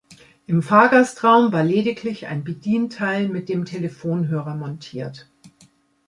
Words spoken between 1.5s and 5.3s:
war lediglich ein Bedienteil mit dem Telefonhörer montiert.